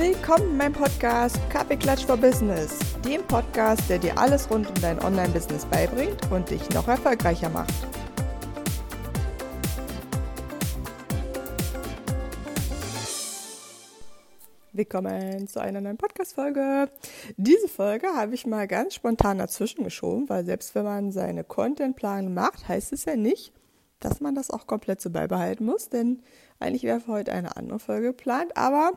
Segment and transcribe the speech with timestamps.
[0.00, 4.98] Willkommen in meinem Podcast Kaffeeklatsch for Business, dem Podcast, der dir alles rund um dein
[4.98, 7.74] Online-Business beibringt und dich noch erfolgreicher macht.
[14.72, 16.88] Willkommen zu einer neuen Podcast-Folge.
[17.36, 22.32] Diese Folge habe ich mal ganz spontan dazwischen geschoben, weil selbst wenn man seine Contentplanung
[22.32, 23.52] macht, heißt es ja nicht,
[24.00, 26.22] dass man das auch komplett so beibehalten muss, denn
[26.58, 28.92] eigentlich wäre für heute eine andere Folge geplant, aber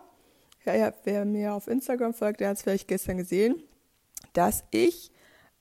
[0.65, 3.61] ja, ja, wer mir auf Instagram folgt, der hat es vielleicht gestern gesehen,
[4.33, 5.11] dass ich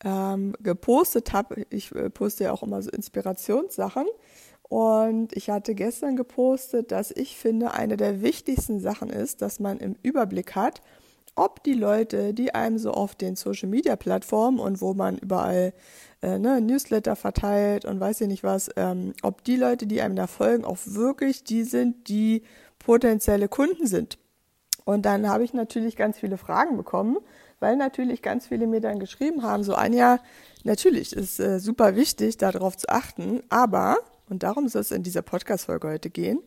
[0.04, 1.66] ähm, gepostet habe.
[1.70, 4.06] Ich äh, poste ja auch immer so Inspirationssachen.
[4.62, 9.78] Und ich hatte gestern gepostet, dass ich finde, eine der wichtigsten Sachen ist, dass man
[9.78, 10.80] im Überblick hat,
[11.34, 15.72] ob die Leute, die einem so auf den Social Media Plattformen und wo man überall
[16.22, 20.16] äh, ne, Newsletter verteilt und weiß ich nicht was, ähm, ob die Leute, die einem
[20.16, 22.42] da folgen, auch wirklich die sind, die
[22.78, 24.18] potenzielle Kunden sind.
[24.84, 27.18] Und dann habe ich natürlich ganz viele Fragen bekommen,
[27.60, 30.18] weil natürlich ganz viele mir dann geschrieben haben, so Anja,
[30.64, 35.22] natürlich ist äh, super wichtig, darauf zu achten, aber, und darum soll es in dieser
[35.22, 36.40] Podcast-Folge heute gehen,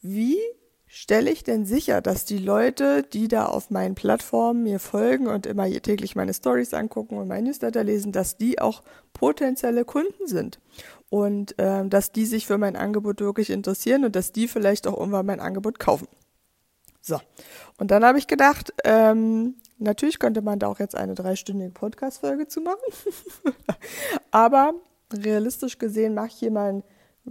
[0.00, 0.38] wie
[0.86, 5.44] stelle ich denn sicher, dass die Leute, die da auf meinen Plattformen mir folgen und
[5.44, 10.60] immer täglich meine Stories angucken und mein Newsletter lesen, dass die auch potenzielle Kunden sind
[11.10, 14.96] und äh, dass die sich für mein Angebot wirklich interessieren und dass die vielleicht auch
[14.96, 16.06] irgendwann mein Angebot kaufen.
[17.06, 17.20] So,
[17.76, 22.48] und dann habe ich gedacht, ähm, natürlich könnte man da auch jetzt eine dreistündige Podcast-Folge
[22.48, 22.80] zu machen,
[24.30, 24.72] aber
[25.12, 26.82] realistisch gesehen mache ich hier mal einen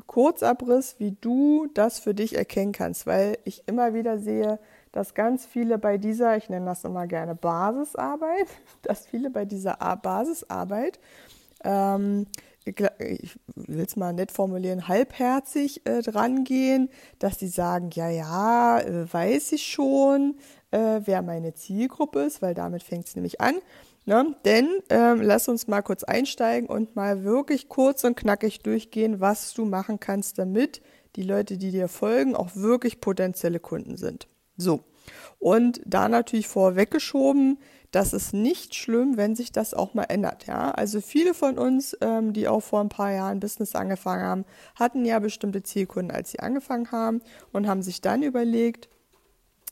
[0.05, 4.59] Kurzabriss, wie du das für dich erkennen kannst, weil ich immer wieder sehe,
[4.91, 8.49] dass ganz viele bei dieser, ich nenne das immer gerne Basisarbeit,
[8.83, 10.99] dass viele bei dieser Basisarbeit
[11.63, 12.27] ähm,
[12.65, 16.89] ich will es mal nett formulieren, halbherzig äh, drangehen,
[17.19, 20.35] dass sie sagen, ja, ja, äh, weiß ich schon,
[20.71, 23.55] äh, wer meine Zielgruppe ist, weil damit fängt es nämlich an.
[24.05, 24.35] Ne?
[24.43, 29.53] Denn ähm, lass uns mal kurz einsteigen und mal wirklich kurz und knackig durchgehen, was
[29.53, 30.81] du machen kannst, damit
[31.15, 34.27] die Leute, die dir folgen, auch wirklich potenzielle Kunden sind.
[34.57, 34.81] So.
[35.39, 37.59] Und da natürlich vorweggeschoben,
[37.93, 40.47] das ist nicht schlimm, wenn sich das auch mal ändert.
[40.47, 40.71] Ja?
[40.71, 45.05] Also viele von uns, ähm, die auch vor ein paar Jahren Business angefangen haben, hatten
[45.05, 47.21] ja bestimmte Zielkunden, als sie angefangen haben
[47.51, 48.89] und haben sich dann überlegt,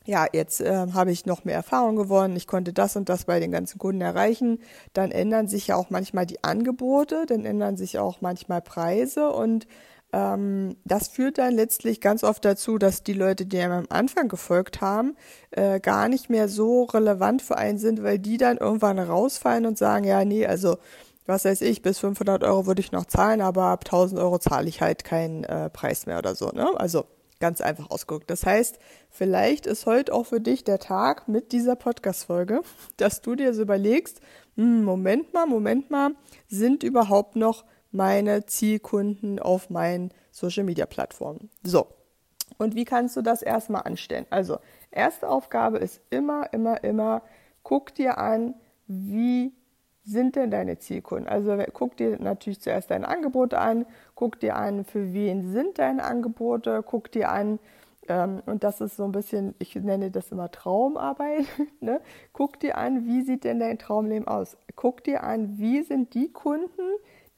[0.05, 3.39] ja, jetzt äh, habe ich noch mehr Erfahrung gewonnen, ich konnte das und das bei
[3.39, 4.59] den ganzen Kunden erreichen.
[4.93, 9.65] Dann ändern sich ja auch manchmal die Angebote, dann ändern sich auch manchmal Preise und
[10.13, 14.27] ähm, das führt dann letztlich ganz oft dazu, dass die Leute, die einem am Anfang
[14.27, 15.15] gefolgt haben,
[15.51, 19.77] äh, gar nicht mehr so relevant für einen sind, weil die dann irgendwann rausfallen und
[19.77, 20.77] sagen, ja, nee, also
[21.25, 24.67] was weiß ich, bis 500 Euro würde ich noch zahlen, aber ab 1000 Euro zahle
[24.67, 26.49] ich halt keinen äh, Preis mehr oder so.
[26.49, 26.67] Ne?
[26.75, 27.05] Also
[27.39, 28.29] ganz einfach ausgedrückt.
[28.29, 28.79] Das heißt,
[29.09, 32.61] vielleicht ist heute auch für dich der Tag mit dieser Podcast-Folge,
[32.97, 34.21] dass du dir so überlegst,
[34.55, 36.11] hm, Moment mal, Moment mal,
[36.47, 41.49] sind überhaupt noch meine Zielkunden auf meinen Social Media Plattformen.
[41.63, 41.87] So.
[42.57, 44.25] Und wie kannst du das erstmal anstellen?
[44.29, 44.59] Also,
[44.91, 47.23] erste Aufgabe ist immer, immer, immer,
[47.63, 48.55] guck dir an,
[48.87, 49.53] wie
[50.03, 51.27] sind denn deine Zielkunden?
[51.27, 53.85] Also guck dir natürlich zuerst deine Angebote an,
[54.15, 57.59] guck dir an, für wen sind deine Angebote, guck dir an,
[58.07, 61.45] ähm, und das ist so ein bisschen, ich nenne das immer Traumarbeit,
[61.79, 62.01] ne?
[62.33, 64.57] guck dir an, wie sieht denn dein Traumleben aus?
[64.75, 66.95] Guck dir an, wie sind die Kunden,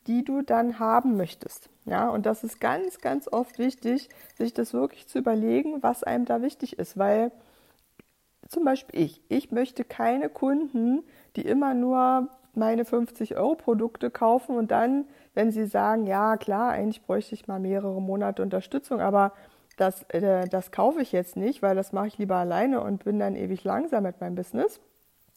[0.07, 1.69] die du dann haben möchtest.
[1.85, 6.25] Ja, und das ist ganz, ganz oft wichtig, sich das wirklich zu überlegen, was einem
[6.25, 7.31] da wichtig ist, weil
[8.47, 11.03] zum Beispiel ich, ich möchte keine Kunden,
[11.35, 16.71] die immer nur meine 50 Euro Produkte kaufen und dann, wenn sie sagen, ja klar,
[16.71, 19.33] eigentlich bräuchte ich mal mehrere Monate Unterstützung, aber
[19.77, 23.19] das, äh, das kaufe ich jetzt nicht, weil das mache ich lieber alleine und bin
[23.19, 24.79] dann ewig langsam mit meinem Business.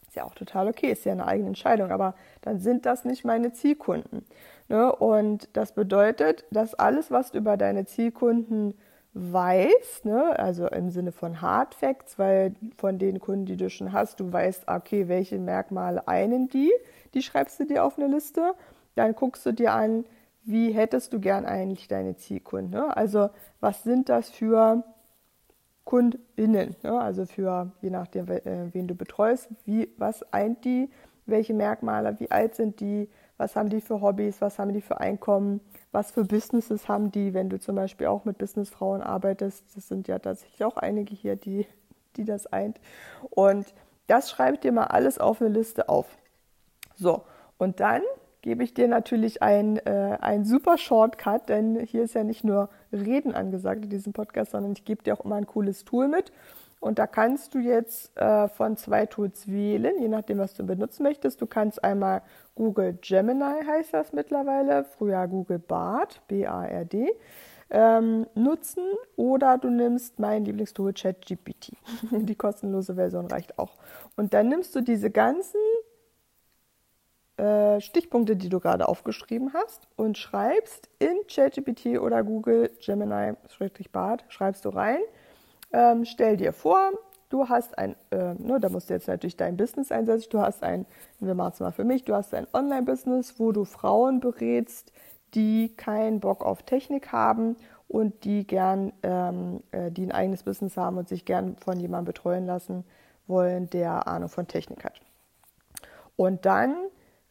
[0.06, 3.24] Ist ja auch total okay, ist ja eine eigene Entscheidung, aber dann sind das nicht
[3.24, 4.26] meine Zielkunden.
[4.68, 4.94] Ne?
[4.94, 8.74] Und das bedeutet, dass alles, was du über deine Zielkunden
[9.18, 13.92] weißt, ne, also im Sinne von Hard Facts, weil von den Kunden, die du schon
[13.92, 16.70] hast, du weißt, okay, welche Merkmale einen die,
[17.14, 18.52] die schreibst du dir auf eine Liste,
[18.94, 20.04] dann guckst du dir an,
[20.44, 22.78] wie hättest du gern eigentlich deine Zielkunden.
[22.78, 22.94] Ne?
[22.94, 23.30] Also
[23.60, 24.84] was sind das für
[25.84, 27.00] KundInnen, ne?
[27.00, 30.90] also für, je nachdem, äh, wen du betreust, wie, was eint die,
[31.24, 35.00] welche Merkmale, wie alt sind die, was haben die für Hobbys, was haben die für
[35.00, 35.60] Einkommen,
[35.92, 39.64] was für Businesses haben die, wenn du zum Beispiel auch mit Businessfrauen arbeitest.
[39.74, 41.66] Das sind ja tatsächlich auch einige hier, die,
[42.16, 42.80] die das eint.
[43.30, 43.66] Und
[44.06, 46.06] das schreibe ich dir mal alles auf eine Liste auf.
[46.94, 47.22] So,
[47.58, 48.02] und dann
[48.42, 52.68] gebe ich dir natürlich ein, äh, ein super Shortcut, denn hier ist ja nicht nur
[52.92, 56.32] Reden angesagt in diesem Podcast, sondern ich gebe dir auch immer ein cooles Tool mit.
[56.80, 61.02] Und da kannst du jetzt äh, von zwei Tools wählen, je nachdem, was du benutzen
[61.02, 61.40] möchtest.
[61.40, 62.22] Du kannst einmal
[62.54, 67.12] Google Gemini, heißt das mittlerweile, früher Google Bard, B-A-R-D,
[67.70, 68.84] ähm, nutzen
[69.16, 71.72] oder du nimmst mein Lieblingstool ChatGPT.
[72.12, 73.74] Die kostenlose Version reicht auch.
[74.16, 75.60] Und dann nimmst du diese ganzen
[77.38, 83.34] äh, Stichpunkte, die du gerade aufgeschrieben hast und schreibst in ChatGPT oder Google Gemini,
[83.92, 85.00] Bart, schreibst du rein,
[85.76, 86.92] ähm, stell dir vor,
[87.28, 90.62] du hast ein, äh, ne, da musst du jetzt natürlich dein Business einsetzen, du hast
[90.62, 90.86] ein,
[91.20, 94.90] wir machen es mal für mich, du hast ein Online-Business, wo du Frauen berätst,
[95.34, 97.56] die keinen Bock auf Technik haben
[97.88, 102.06] und die gern, ähm, äh, die ein eigenes Business haben und sich gern von jemandem
[102.06, 102.84] betreuen lassen
[103.26, 105.02] wollen, der Ahnung von Technik hat.
[106.16, 106.74] Und dann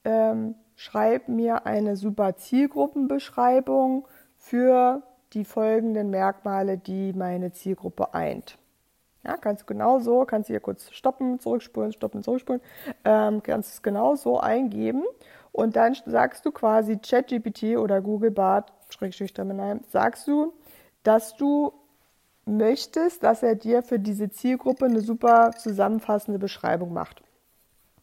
[0.03, 4.07] ähm, schreib mir eine super Zielgruppenbeschreibung
[4.37, 5.01] für
[5.33, 8.57] die folgenden Merkmale, die meine Zielgruppe eint.
[9.23, 12.61] Ja, kannst du genau so, kannst du hier kurz stoppen, zurückspulen, stoppen, zurückspulen,
[13.03, 15.03] ähm, kannst es genau so eingeben
[15.51, 19.33] und dann sagst du quasi ChatGPT oder Google Bart, Schrägstrich
[19.89, 20.53] sagst du,
[21.03, 21.73] dass du
[22.45, 27.23] möchtest, dass er dir für diese Zielgruppe eine super zusammenfassende Beschreibung macht.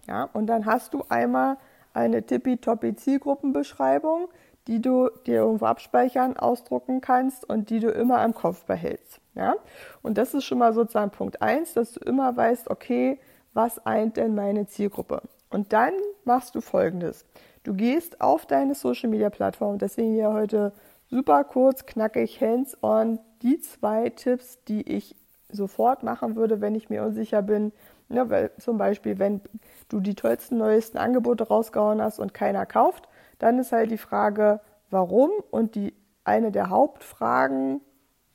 [0.09, 1.59] Ja, und dann hast du einmal
[1.95, 4.29] eine tippitoppi Zielgruppenbeschreibung,
[4.67, 9.21] die du dir irgendwo abspeichern, ausdrucken kannst und die du immer im Kopf behältst.
[9.35, 9.57] Ja?
[10.03, 13.19] Und das ist schon mal sozusagen Punkt eins, dass du immer weißt, okay,
[13.55, 15.23] was eint denn meine Zielgruppe?
[15.51, 15.93] Und dann
[16.25, 17.27] machst du folgendes.
[17.65, 20.73] Du gehst auf deine Social Media Plattform, deswegen hier heute
[21.09, 25.15] super kurz, knackig, hands on, die zwei Tipps, die ich
[25.51, 27.73] sofort machen würde, wenn ich mir unsicher bin.
[28.09, 29.41] Ja, weil zum Beispiel, wenn
[29.89, 33.09] du die tollsten, neuesten Angebote rausgehauen hast und keiner kauft,
[33.43, 34.61] dann ist halt die Frage,
[34.91, 35.31] warum?
[35.51, 35.95] Und die
[36.25, 37.81] eine der Hauptfragen,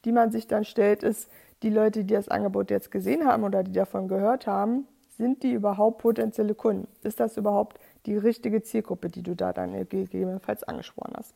[0.03, 1.29] die man sich dann stellt, ist,
[1.63, 4.85] die Leute, die das Angebot jetzt gesehen haben oder die davon gehört haben,
[5.17, 6.87] sind die überhaupt potenzielle Kunden?
[7.03, 11.33] Ist das überhaupt die richtige Zielgruppe, die du da dann gegebenenfalls angesprochen hast?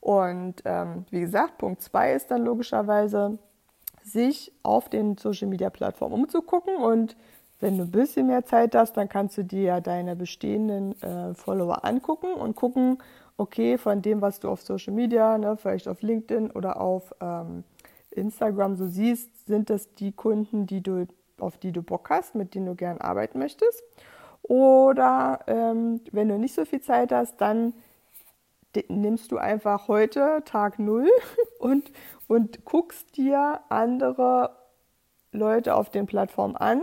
[0.00, 3.38] Und ähm, wie gesagt, Punkt 2 ist dann logischerweise,
[4.04, 7.16] sich auf den Social Media Plattformen umzugucken und
[7.60, 11.34] wenn du ein bisschen mehr Zeit hast, dann kannst du dir ja deine bestehenden äh,
[11.34, 12.98] Follower angucken und gucken,
[13.36, 17.64] okay, von dem, was du auf Social Media, ne, vielleicht auf LinkedIn oder auf ähm,
[18.10, 21.06] Instagram so siehst, sind das die Kunden, die du,
[21.38, 23.82] auf die du Bock hast, mit denen du gern arbeiten möchtest.
[24.42, 27.74] Oder ähm, wenn du nicht so viel Zeit hast, dann
[28.88, 31.08] nimmst du einfach heute Tag null
[31.58, 31.90] und,
[32.28, 34.56] und guckst dir andere
[35.32, 36.82] Leute auf den Plattformen an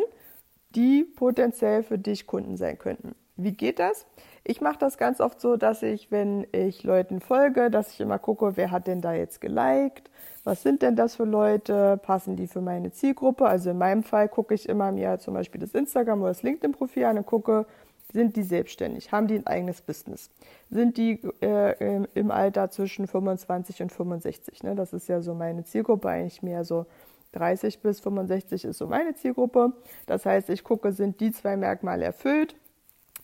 [0.75, 3.15] die potenziell für dich Kunden sein könnten.
[3.37, 4.05] Wie geht das?
[4.43, 8.19] Ich mache das ganz oft so, dass ich, wenn ich Leuten folge, dass ich immer
[8.19, 10.09] gucke, wer hat denn da jetzt geliked?
[10.43, 11.97] Was sind denn das für Leute?
[11.97, 13.47] Passen die für meine Zielgruppe?
[13.47, 17.05] Also in meinem Fall gucke ich immer mir zum Beispiel das Instagram oder das LinkedIn-Profil
[17.05, 17.65] an und gucke,
[18.13, 19.11] sind die selbstständig?
[19.11, 20.29] Haben die ein eigenes Business?
[20.69, 24.63] Sind die äh, im Alter zwischen 25 und 65?
[24.63, 24.75] Ne?
[24.75, 26.85] Das ist ja so meine Zielgruppe, eigentlich mehr so
[27.35, 29.73] 30 bis 65 ist so meine Zielgruppe.
[30.05, 32.55] Das heißt, ich gucke, sind die zwei Merkmale erfüllt?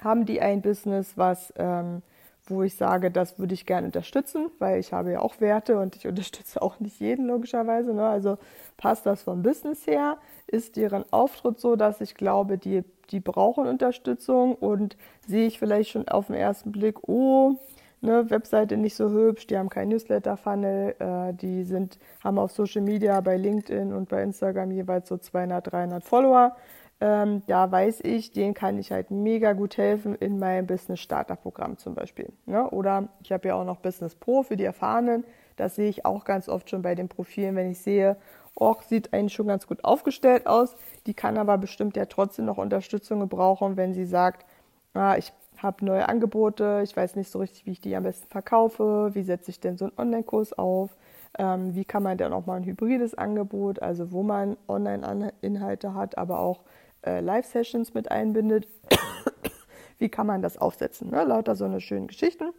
[0.03, 2.01] Haben die ein Business, was, ähm,
[2.45, 5.95] wo ich sage, das würde ich gerne unterstützen, weil ich habe ja auch Werte und
[5.95, 7.93] ich unterstütze auch nicht jeden logischerweise.
[7.93, 8.05] Ne?
[8.05, 8.37] Also
[8.77, 10.17] passt das vom Business her?
[10.47, 15.91] Ist deren Auftritt so, dass ich glaube, die, die brauchen Unterstützung und sehe ich vielleicht
[15.91, 17.55] schon auf den ersten Blick, oh,
[18.01, 22.81] ne, Webseite nicht so hübsch, die haben kein Newsletter-Funnel, äh, die sind, haben auf Social
[22.81, 26.55] Media bei LinkedIn und bei Instagram jeweils so 200, 300 Follower.
[26.99, 31.35] Ähm, da weiß ich, denen kann ich halt mega gut helfen in meinem Business Starter
[31.35, 32.31] Programm zum Beispiel.
[32.45, 32.69] Ne?
[32.69, 35.23] Oder ich habe ja auch noch Business Pro für die Erfahrenen.
[35.55, 38.17] Das sehe ich auch ganz oft schon bei den Profilen, wenn ich sehe,
[38.55, 40.75] oh, sieht eigentlich schon ganz gut aufgestellt aus.
[41.07, 44.45] Die kann aber bestimmt ja trotzdem noch Unterstützung gebrauchen, wenn sie sagt,
[44.93, 48.27] ah, ich habe neue Angebote, ich weiß nicht so richtig, wie ich die am besten
[48.27, 50.97] verkaufe, wie setze ich denn so einen Online-Kurs auf,
[51.37, 56.17] ähm, wie kann man denn auch mal ein hybrides Angebot, also wo man Online-Inhalte hat,
[56.17, 56.61] aber auch
[57.05, 58.67] äh, Live-Sessions mit einbindet,
[59.99, 61.23] wie kann man das aufsetzen, ne?
[61.23, 62.51] lauter so eine schönen Geschichten.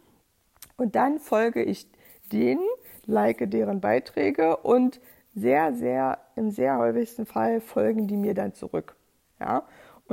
[0.77, 1.87] Und dann folge ich
[2.31, 2.65] denen,
[3.05, 5.01] like deren Beiträge und
[5.35, 8.95] sehr, sehr, im sehr häufigsten Fall folgen die mir dann zurück.
[9.39, 9.63] Ja,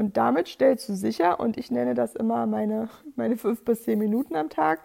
[0.01, 3.99] und damit stellst du sicher, und ich nenne das immer meine, meine fünf bis zehn
[3.99, 4.81] Minuten am Tag,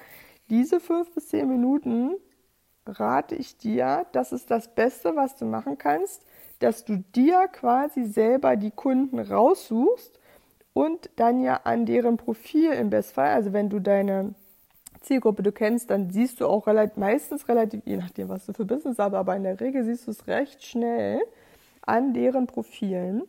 [0.50, 2.16] diese fünf bis zehn Minuten
[2.86, 6.22] rate ich dir, das ist das Beste, was du machen kannst,
[6.60, 10.20] dass du dir quasi selber die Kunden raussuchst
[10.74, 14.36] und dann ja an deren Profil im Bestfall, also wenn du deine
[15.00, 18.66] Zielgruppe du kennst, dann siehst du auch relativ, meistens relativ, je nachdem, was du für
[18.66, 21.22] Business hast, aber in der Regel siehst du es recht schnell
[21.84, 23.24] an deren Profilen,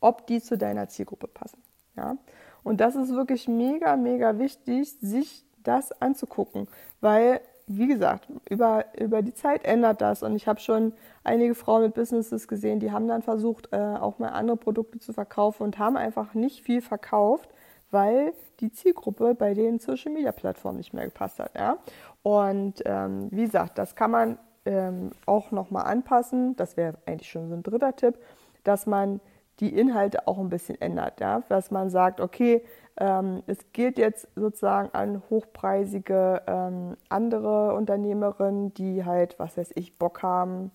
[0.00, 1.62] ob die zu deiner Zielgruppe passen.
[1.96, 2.16] Ja?
[2.62, 6.68] Und das ist wirklich mega, mega wichtig, sich das anzugucken,
[7.00, 7.40] weil
[7.72, 10.24] wie gesagt, über, über die Zeit ändert das.
[10.24, 10.92] Und ich habe schon
[11.22, 15.12] einige Frauen mit Businesses gesehen, die haben dann versucht, äh, auch mal andere Produkte zu
[15.12, 17.48] verkaufen und haben einfach nicht viel verkauft,
[17.92, 21.54] weil die Zielgruppe bei den Social Media Plattformen nicht mehr gepasst hat.
[21.54, 21.78] Ja?
[22.22, 26.56] Und ähm, wie gesagt, das kann man ähm, auch nochmal anpassen.
[26.56, 28.18] Das wäre eigentlich schon so ein dritter Tipp,
[28.64, 29.20] dass man
[29.60, 31.20] die Inhalte auch ein bisschen ändert.
[31.20, 31.42] Ja?
[31.48, 32.64] Dass man sagt, okay,
[32.96, 39.98] ähm, es geht jetzt sozusagen an hochpreisige ähm, andere Unternehmerinnen, die halt, was weiß ich,
[39.98, 40.70] Bock haben,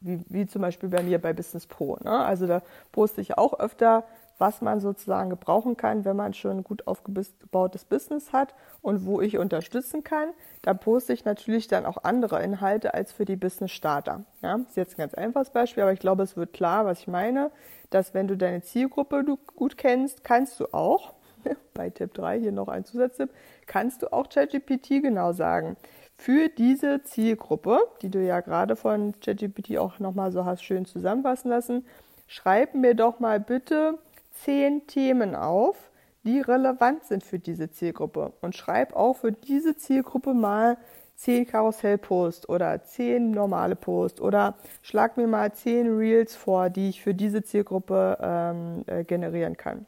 [0.00, 1.96] wie, wie zum Beispiel bei mir bei Business Pro.
[2.02, 2.24] Ne?
[2.24, 4.04] Also da poste ich auch öfter,
[4.38, 9.20] was man sozusagen gebrauchen kann, wenn man schon ein gut aufgebautes Business hat und wo
[9.20, 10.30] ich unterstützen kann.
[10.62, 14.24] Da poste ich natürlich dann auch andere Inhalte als für die Business Starter.
[14.42, 14.56] Ja?
[14.56, 17.50] Ist jetzt ein ganz einfaches Beispiel, aber ich glaube, es wird klar, was ich meine
[17.94, 19.24] dass wenn du deine Zielgruppe
[19.54, 21.14] gut kennst, kannst du auch,
[21.74, 23.30] bei Tipp 3 hier noch ein Zusatztipp,
[23.66, 25.76] kannst du auch ChatGPT genau sagen.
[26.16, 31.50] Für diese Zielgruppe, die du ja gerade von ChatGPT auch nochmal so hast schön zusammenfassen
[31.50, 31.86] lassen,
[32.26, 33.98] schreib mir doch mal bitte
[34.34, 35.90] zehn Themen auf,
[36.24, 38.32] die relevant sind für diese Zielgruppe.
[38.40, 40.76] Und schreib auch für diese Zielgruppe mal
[41.16, 47.02] 10 Karussell-Posts oder 10 normale Posts oder schlag mir mal 10 Reels vor, die ich
[47.02, 49.86] für diese Zielgruppe ähm, äh, generieren kann.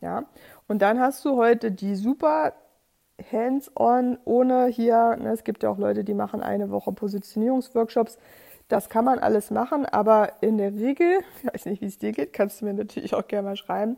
[0.00, 0.24] Ja,
[0.66, 2.54] und dann hast du heute die super
[3.30, 8.18] hands-on, ohne hier, ne, es gibt ja auch Leute, die machen eine Woche Positionierungsworkshops.
[8.70, 12.12] Das kann man alles machen, aber in der Regel, ich weiß nicht, wie es dir
[12.12, 13.96] geht, kannst du mir natürlich auch gerne mal schreiben,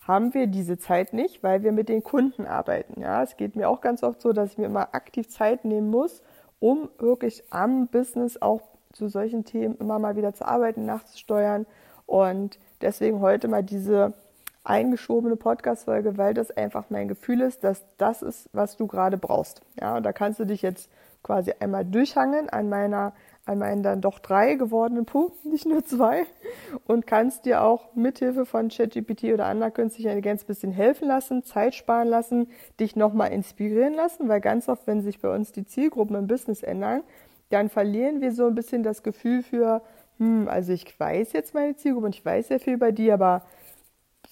[0.00, 3.00] haben wir diese Zeit nicht, weil wir mit den Kunden arbeiten.
[3.00, 5.90] Ja, es geht mir auch ganz oft so, dass ich mir immer aktiv Zeit nehmen
[5.90, 6.22] muss,
[6.58, 11.66] um wirklich am Business auch zu solchen Themen immer mal wieder zu arbeiten, nachzusteuern.
[12.04, 14.12] Und deswegen heute mal diese
[14.64, 19.60] eingeschobene Podcast-Folge, weil das einfach mein Gefühl ist, dass das ist, was du gerade brauchst.
[19.80, 20.90] Ja, und da kannst du dich jetzt
[21.22, 23.12] quasi einmal durchhangeln an meiner
[23.44, 26.26] an meinen dann doch drei gewordenen Punkten, nicht nur zwei,
[26.86, 31.42] und kannst dir auch mithilfe von ChatGPT oder anderer künstlicher Intelligenz ein bisschen helfen lassen,
[31.42, 35.64] Zeit sparen lassen, dich nochmal inspirieren lassen, weil ganz oft, wenn sich bei uns die
[35.64, 37.02] Zielgruppen im Business ändern,
[37.50, 39.82] dann verlieren wir so ein bisschen das Gefühl für,
[40.18, 43.42] hm, also ich weiß jetzt meine Zielgruppe und ich weiß sehr viel bei dir, aber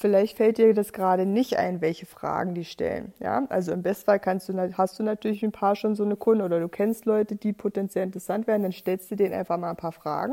[0.00, 3.12] Vielleicht fällt dir das gerade nicht ein, welche Fragen die stellen.
[3.21, 6.42] Ja, also im Bestfall kannst du, hast du natürlich ein paar schon so eine Kunden
[6.42, 9.76] oder du kennst Leute, die potenziell interessant werden, dann stellst du denen einfach mal ein
[9.76, 10.33] paar Fragen.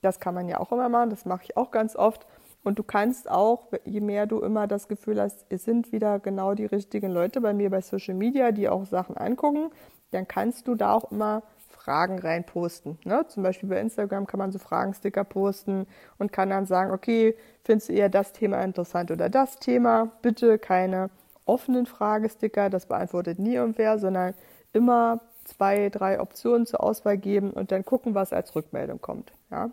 [0.00, 2.24] Das kann man ja auch immer machen, das mache ich auch ganz oft.
[2.62, 6.54] Und du kannst auch, je mehr du immer das Gefühl hast, es sind wieder genau
[6.54, 9.72] die richtigen Leute bei mir bei Social Media, die auch Sachen angucken,
[10.12, 11.42] dann kannst du da auch immer
[11.84, 12.98] Fragen rein posten.
[13.04, 13.24] Ne?
[13.28, 15.86] Zum Beispiel bei Instagram kann man so Fragensticker posten
[16.18, 17.34] und kann dann sagen, okay,
[17.64, 20.10] findest du eher das Thema interessant oder das Thema?
[20.20, 21.08] Bitte keine
[21.46, 24.34] offenen Fragesticker, das beantwortet nie irgendwer, sondern
[24.74, 29.32] immer zwei, drei Optionen zur Auswahl geben und dann gucken, was als Rückmeldung kommt.
[29.50, 29.70] Ja?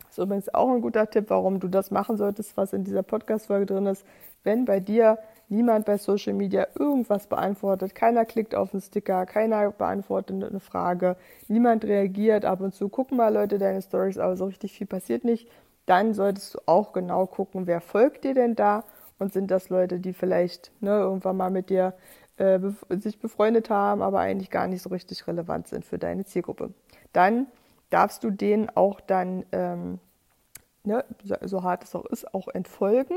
[0.00, 3.04] Das ist übrigens auch ein guter Tipp, warum du das machen solltest, was in dieser
[3.04, 4.04] Podcast-Folge drin ist.
[4.42, 9.70] Wenn bei dir niemand bei Social Media irgendwas beantwortet, keiner klickt auf den Sticker, keiner
[9.70, 11.16] beantwortet eine Frage,
[11.48, 12.88] niemand reagiert, ab und zu.
[12.88, 15.48] Gucken mal Leute deine Stories, aber so richtig viel passiert nicht,
[15.86, 18.84] dann solltest du auch genau gucken, wer folgt dir denn da?
[19.18, 21.94] Und sind das Leute, die vielleicht ne, irgendwann mal mit dir
[22.36, 26.26] äh, bef sich befreundet haben, aber eigentlich gar nicht so richtig relevant sind für deine
[26.26, 26.74] Zielgruppe.
[27.14, 27.46] Dann
[27.88, 30.00] darfst du denen auch dann, ähm,
[30.86, 31.04] ne,
[31.42, 33.16] so hart es auch ist, auch entfolgen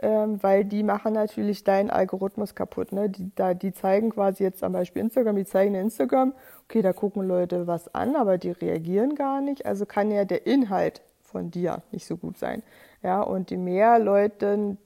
[0.00, 2.92] ähm, weil die machen natürlich deinen Algorithmus kaputt.
[2.92, 3.10] Ne?
[3.10, 7.26] Die, da, die zeigen quasi jetzt zum Beispiel Instagram, die zeigen Instagram, okay, da gucken
[7.26, 9.66] Leute was an, aber die reagieren gar nicht.
[9.66, 12.62] Also kann ja der Inhalt von dir nicht so gut sein.
[13.02, 14.76] Ja, und je mehr Leute,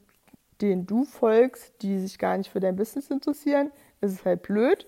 [0.60, 4.86] denen du folgst, die sich gar nicht für dein Business interessieren, ist es halt blöd.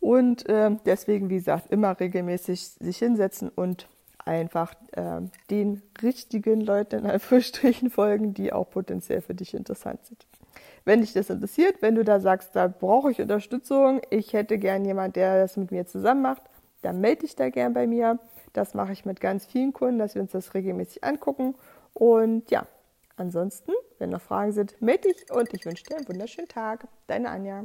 [0.00, 3.88] Und äh, deswegen, wie gesagt, immer regelmäßig sich hinsetzen und
[4.28, 5.20] einfach äh,
[5.50, 10.26] den richtigen Leuten in Anführungsstrichen folgen, die auch potenziell für dich interessant sind.
[10.84, 14.84] Wenn dich das interessiert, wenn du da sagst, da brauche ich Unterstützung, ich hätte gern
[14.84, 16.42] jemand, der das mit mir zusammen macht,
[16.82, 18.18] dann melde dich da gern bei mir.
[18.52, 21.54] Das mache ich mit ganz vielen Kunden, dass wir uns das regelmäßig angucken.
[21.92, 22.66] Und ja,
[23.16, 26.86] ansonsten, wenn noch Fragen sind, melde dich und ich wünsche dir einen wunderschönen Tag.
[27.06, 27.64] Deine Anja.